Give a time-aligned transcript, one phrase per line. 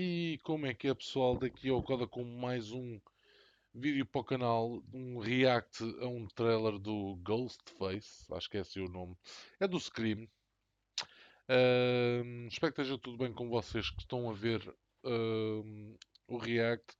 [0.00, 1.36] E como é que é pessoal?
[1.36, 3.00] Daqui ao Coda com mais um
[3.74, 8.78] vídeo para o canal, um react a um trailer do Ghostface, acho que é esse
[8.78, 9.16] o nome,
[9.58, 10.28] é do Scream.
[11.48, 14.60] Uh, espero que esteja tudo bem com vocês que estão a ver
[15.02, 16.96] uh, o react.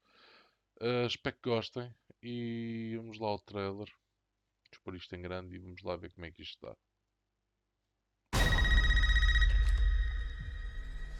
[0.80, 3.86] Uh, espero que gostem e vamos lá ao trailer.
[3.86, 6.76] Vamos pôr isto em grande e vamos lá ver como é que isto está.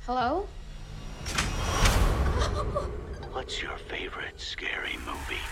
[0.09, 0.49] Hello?
[3.33, 5.43] What's your favorite scary movie?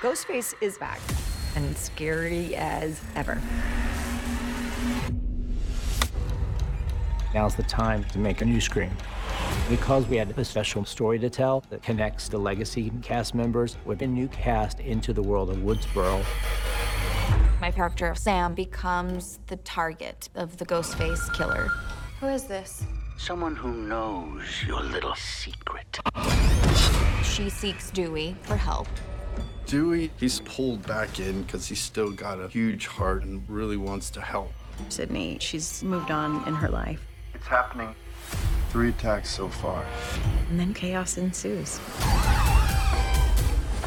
[0.00, 1.00] Ghostface is back
[1.56, 3.40] and scary as ever.
[7.34, 8.90] Now's the time to make a new Scream.
[9.68, 14.00] Because we had a special story to tell that connects the legacy cast members with
[14.02, 16.24] a new cast into the world of Woodsboro.
[17.60, 21.68] My character, Sam, becomes the target of the Ghostface killer.
[22.20, 22.84] Who is this?
[23.18, 25.98] Someone who knows your little secret.
[27.24, 28.86] She seeks Dewey for help.
[29.66, 34.08] Dewey, he's pulled back in because he's still got a huge heart and really wants
[34.10, 34.52] to help.
[34.88, 37.02] Sydney, she's moved on in her life.
[37.34, 37.94] It's happening.
[38.70, 39.84] Three attacks so far.
[40.48, 41.80] And then chaos ensues.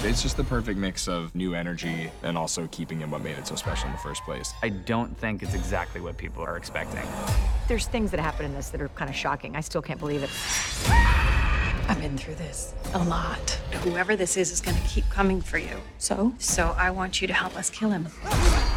[0.03, 3.45] It's just the perfect mix of new energy and also keeping in what made it
[3.45, 4.51] so special in the first place.
[4.63, 7.07] I don't think it's exactly what people are expecting.
[7.67, 9.55] There's things that happen in this that are kind of shocking.
[9.55, 10.29] I still can't believe it.
[11.87, 13.51] I've been through this a lot.
[13.83, 15.79] Whoever this is is going to keep coming for you.
[15.99, 16.33] So?
[16.39, 18.07] So I want you to help us kill him.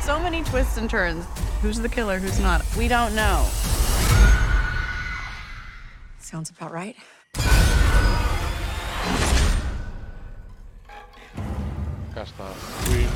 [0.03, 1.25] So many twists and turns.
[1.63, 2.19] Who's the killer?
[2.19, 2.63] Who's not?
[2.77, 3.49] We don't know.
[6.19, 6.97] Sounds about right.
[12.15, 13.11] Cá está, Scream,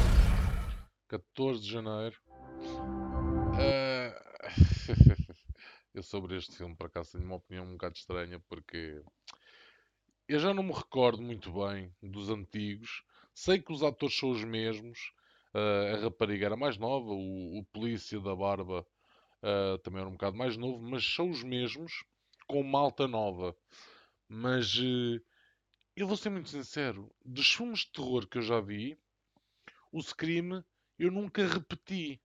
[1.07, 2.17] 14 de janeiro.
[3.55, 4.11] Uh...
[5.95, 9.01] eu sobre este filme, por acaso, tenho uma opinião um bocado estranha, porque
[10.27, 13.05] eu já não me recordo muito bem dos antigos.
[13.33, 15.13] Sei que os atores são os mesmos.
[15.55, 18.85] Uh, a rapariga era mais nova, o, o polícia da barba
[19.45, 22.05] uh, também era um bocado mais novo, mas são os mesmos,
[22.49, 23.55] com malta nova.
[24.29, 25.21] Mas uh,
[25.99, 28.97] eu vou ser muito sincero, dos filmes de terror que eu já vi,
[29.91, 30.65] o Scream
[30.97, 32.21] eu nunca repeti.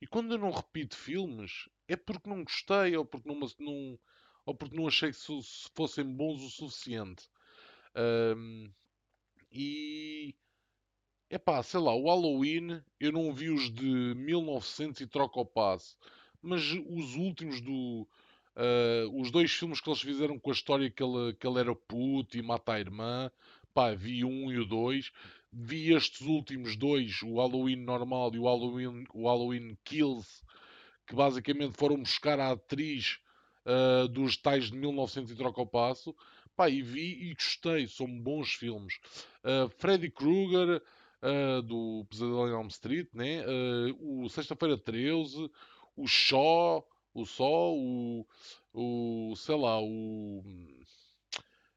[0.00, 3.98] E quando eu não repito filmes, é porque não gostei ou porque não, não
[4.46, 5.18] ou porque não achei que
[5.74, 7.28] fossem bons o suficiente.
[8.36, 8.72] Um,
[9.52, 10.34] e
[11.28, 15.46] é pá, sei lá, o Halloween eu não vi os de 1900 e troca o
[15.46, 15.96] passo,
[16.40, 18.08] mas os últimos do
[18.56, 21.74] Uh, os dois filmes que eles fizeram com a história que ele, que ele era
[21.74, 23.30] puto e mata a irmã,
[23.72, 25.10] pá, vi um e o dois.
[25.52, 30.42] Vi estes últimos dois, o Halloween normal e o Halloween, o Halloween Kills,
[31.06, 33.18] que basicamente foram buscar a atriz
[33.66, 36.14] uh, dos tais de 1900 e troca o passo.
[36.56, 38.98] Pá, e vi e gostei, são bons filmes.
[39.42, 40.80] Uh, Freddy Krueger,
[41.22, 43.44] uh, do Pesadelo em Elm Street, né?
[43.98, 45.50] o Sexta-feira 13,
[45.96, 48.26] o Shaw, o Sol, o,
[48.72, 50.42] o sei lá, o.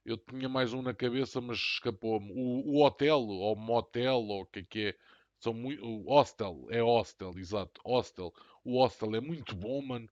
[0.03, 2.31] Eu tinha mais um na cabeça, mas escapou-me.
[2.31, 4.97] O, o Hotel, ou Motel, ou o que é que é.
[5.39, 7.79] São muito, o Hostel, é Hostel, exato.
[7.85, 8.33] Hostel.
[8.63, 10.09] O Hostel é muito bom, mano.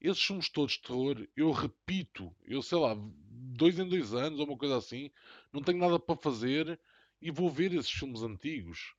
[0.00, 4.46] Esses filmes todos de terror, eu repito, eu sei lá, dois em dois anos ou
[4.46, 5.10] uma coisa assim,
[5.52, 6.80] não tenho nada para fazer
[7.20, 8.94] e vou ver esses filmes antigos.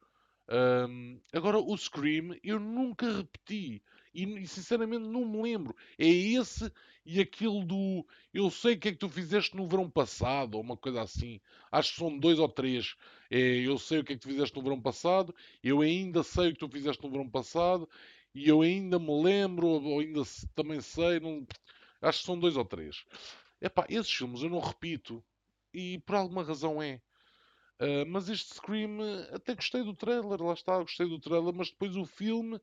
[0.50, 3.82] Um, agora, o Scream, eu nunca repeti.
[4.14, 5.76] E, sinceramente não me lembro.
[5.98, 6.72] É esse
[7.06, 10.62] e aquele do Eu sei o que é que tu fizeste no verão passado, ou
[10.62, 11.40] uma coisa assim.
[11.72, 12.96] Acho que são dois ou três.
[13.30, 15.34] É, eu sei o que é que tu fizeste no verão passado,
[15.64, 17.90] eu ainda sei o que tu fizeste no verão passado,
[18.36, 20.22] e eu ainda me lembro, ou ainda
[20.56, 21.20] também sei.
[21.20, 21.46] Não...
[22.02, 23.06] Acho que são dois ou três.
[23.62, 25.24] Epá, esses filmes eu não repito.
[25.74, 27.02] E por alguma razão é.
[27.80, 29.00] Uh, mas este Scream,
[29.34, 32.62] até gostei do trailer, lá está, gostei do trailer, mas depois o filme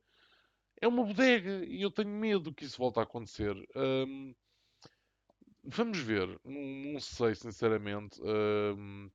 [0.80, 3.54] é uma bodega e eu tenho medo que isso volte a acontecer.
[3.74, 4.34] Um,
[5.64, 8.20] vamos ver, não, não sei sinceramente.
[8.22, 9.10] Um,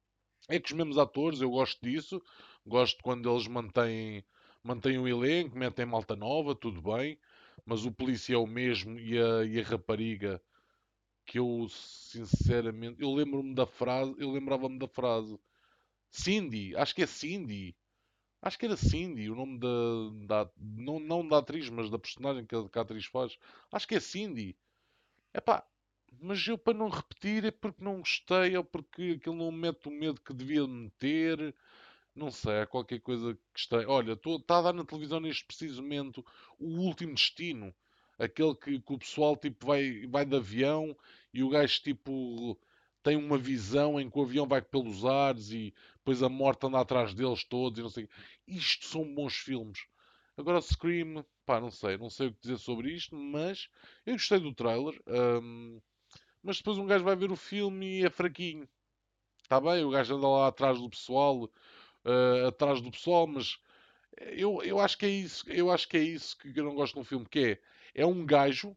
[0.50, 2.22] é que os mesmos atores, eu gosto disso,
[2.66, 4.24] gosto quando eles mantêm,
[4.62, 7.18] mantêm o elenco, metem malta nova, tudo bem,
[7.66, 10.42] mas o polícia é o mesmo e a, e a rapariga
[11.26, 15.40] que eu sinceramente eu lembro-me da frase, eu lembrava-me da frase
[16.12, 17.76] Cindy, acho que é Cindy
[18.44, 20.44] Acho que era Cindy, o nome da.
[20.44, 23.38] da não, não da atriz, mas da personagem que a, que a atriz faz.
[23.72, 24.58] Acho que é Cindy.
[25.34, 25.66] É pá,
[26.22, 29.92] mas eu para não repetir é porque não gostei ou porque aquilo não mete o
[29.92, 31.56] medo que devia meter.
[32.14, 33.78] Não sei, há qualquer coisa que está.
[33.88, 36.26] Olha, está a dar na televisão neste preciso momento
[36.60, 37.74] o último destino.
[38.20, 40.96] Aquele que, que o pessoal tipo, vai, vai de avião
[41.34, 42.60] e o gajo tipo
[43.04, 46.80] tem uma visão em que o avião vai pelos ares e depois a morte anda
[46.80, 48.10] atrás deles todos e não sei.
[48.48, 49.86] Isto são bons filmes.
[50.38, 53.70] Agora Scream, pá, não sei, não sei o que dizer sobre isto, mas
[54.06, 55.00] eu gostei do trailer.
[55.08, 55.80] hum,
[56.44, 58.68] mas depois um gajo vai ver o filme e é fraquinho.
[59.44, 61.50] Está bem, o gajo anda lá atrás do pessoal,
[62.06, 63.58] eh, atrás do pessoal, mas
[64.20, 66.98] eu, eu acho que é isso, eu acho que é isso que eu não gosto
[66.98, 67.40] num filme, que
[67.96, 68.76] é, é um gajo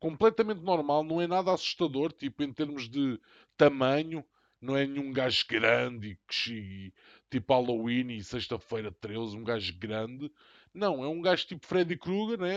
[0.00, 3.20] completamente normal, não é nada assustador, tipo, em termos de
[3.56, 4.24] tamanho,
[4.60, 6.92] não é nenhum gajo grande, que
[7.30, 10.30] tipo Halloween e sexta-feira 13, um gajo grande.
[10.72, 12.56] Não, é um gajo tipo Freddy Krueger, né?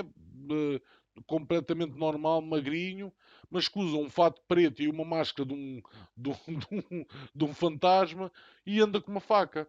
[0.52, 0.82] Eh,
[1.26, 3.12] completamente normal, magrinho,
[3.50, 5.82] mas que usa um fato preto e uma máscara de um,
[6.16, 7.06] de um, de um,
[7.36, 8.32] de um fantasma
[8.66, 9.68] e anda com uma faca.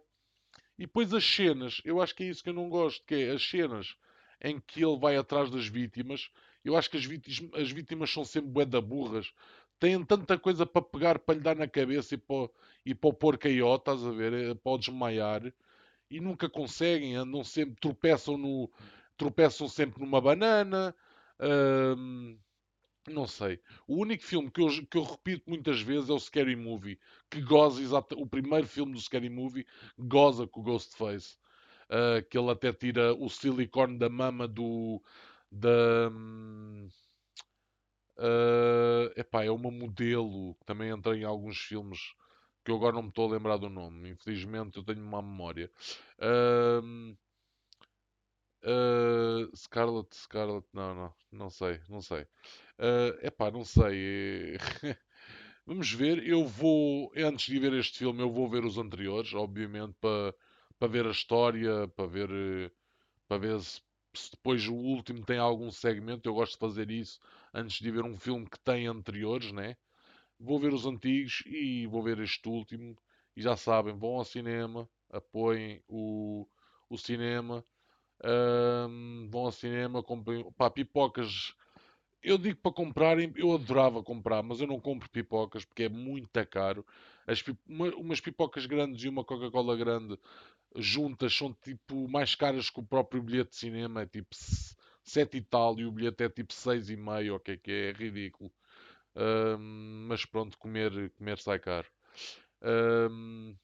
[0.77, 3.31] E depois as cenas, eu acho que é isso que eu não gosto, que é
[3.31, 3.95] as cenas
[4.41, 6.29] em que ele vai atrás das vítimas.
[6.63, 9.33] Eu acho que as vítimas, as vítimas são sempre bué burras.
[9.79, 12.49] Têm tanta coisa para pegar, para lhe dar na cabeça e para,
[12.85, 14.33] e para o pôr caió, estás a ver?
[14.33, 15.53] eh, Para o desmaiar.
[16.09, 18.71] E nunca conseguem, andam sempre, tropeçam, no,
[19.17, 20.95] tropeçam sempre numa banana.
[21.97, 22.39] hum,
[23.09, 23.59] não sei.
[23.87, 26.99] O único filme que eu, que eu repito muitas vezes é o Scary Movie,
[27.29, 29.65] que goza exata, o primeiro filme do Scary Movie
[29.97, 31.37] goza com o Ghostface.
[31.91, 35.01] Uh, que ele até tira o silicone da mama do
[35.51, 36.87] da hum,
[38.19, 41.99] uh, epá, é uma modelo que também entra em alguns filmes
[42.65, 44.09] que eu agora não me estou a lembrar do nome.
[44.11, 45.71] Infelizmente eu tenho uma memória.
[46.83, 47.15] Hum,
[48.63, 52.21] uh, Scarlett, Scarlett, não, não, não sei, não sei.
[52.79, 54.57] Uh, epá, não sei.
[55.65, 56.25] Vamos ver.
[56.27, 60.33] Eu vou, antes de ver este filme, eu vou ver os anteriores, obviamente, para
[60.79, 62.71] para ver a história, para ver, eh,
[63.27, 63.81] para ver se,
[64.13, 66.27] se depois o último tem algum segmento.
[66.29, 67.19] Eu gosto de fazer isso
[67.53, 69.75] antes de ver um filme que tem anteriores, né?
[70.39, 72.95] Vou ver os antigos e vou ver este último.
[73.35, 76.47] E já sabem, vão ao cinema, apoiem o,
[76.89, 77.65] o cinema,
[78.23, 81.53] ahm, vão ao cinema, comprem pá, pipocas.
[82.21, 86.29] Eu digo para comprarem, eu adorava comprar, mas eu não compro pipocas porque é muito
[86.49, 86.85] caro.
[87.25, 90.17] As, uma- umas pipocas grandes e uma Coca-Cola grande
[90.75, 95.37] juntas são tipo mais caras que o próprio bilhete de cinema, é tipo s- 7
[95.37, 97.89] e tal, e o bilhete é tipo seis e meio, o que é que é,
[97.89, 98.51] é ridículo.
[99.15, 101.87] Ahm, mas pronto, comer, comer sai caro.
[102.61, 103.55] Ahm,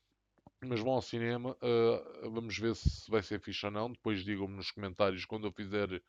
[0.66, 3.92] mas vão ao cinema, ah, vamos ver se vai ser fixe ou não.
[3.92, 6.02] Depois digam-me nos comentários quando eu fizer,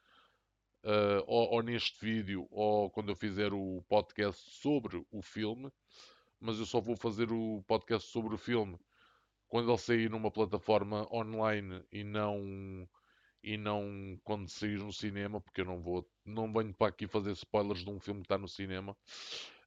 [0.85, 5.71] ah, ou, ou neste vídeo, ou quando eu fizer o podcast sobre o filme.
[6.41, 8.79] Mas eu só vou fazer o podcast sobre o filme
[9.49, 12.89] quando ele sair numa plataforma online e não
[13.43, 17.31] e não quando sair no cinema, porque eu não vou, não venho para aqui fazer
[17.33, 18.97] spoilers de um filme que está no cinema.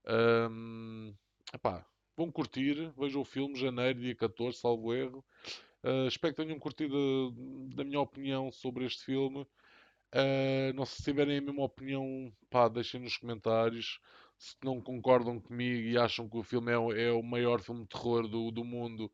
[0.06, 1.14] Ahm,
[1.54, 1.86] epá,
[2.18, 5.24] vão curtir, vejam o filme, janeiro, dia 14, salvo erro.
[5.84, 9.48] Ah, espero que tenham curtido a- da minha opinião sobre este filme.
[10.12, 14.00] Ah, não sei se tiverem a mesma opinião, pá, deixem nos comentários.
[14.38, 17.90] Se não concordam comigo e acham que o filme é, é o maior filme de
[17.90, 19.12] terror do, do mundo,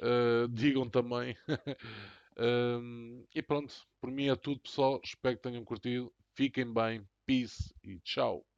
[0.00, 1.36] Uh, digam também.
[3.34, 5.00] E pronto, por mim é tudo, pessoal.
[5.04, 6.12] Espero que tenham curtido.
[6.34, 8.48] Fiquem bem, peace e tchau.